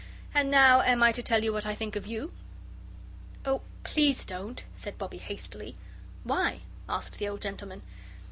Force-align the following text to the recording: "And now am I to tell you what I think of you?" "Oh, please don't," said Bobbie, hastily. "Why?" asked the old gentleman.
"And 0.33 0.49
now 0.49 0.81
am 0.81 1.03
I 1.03 1.11
to 1.11 1.21
tell 1.21 1.43
you 1.43 1.53
what 1.53 1.67
I 1.67 1.75
think 1.75 1.95
of 1.95 2.07
you?" 2.07 2.33
"Oh, 3.45 3.61
please 3.83 4.25
don't," 4.25 4.63
said 4.73 4.97
Bobbie, 4.97 5.19
hastily. 5.19 5.75
"Why?" 6.23 6.61
asked 6.89 7.19
the 7.19 7.27
old 7.29 7.43
gentleman. 7.43 7.83